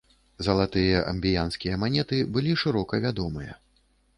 Залатыя 0.45 1.01
амбіянскія 1.11 1.77
манеты 1.83 2.23
былі 2.39 2.57
шырока 2.63 3.05
вядомыя. 3.05 3.53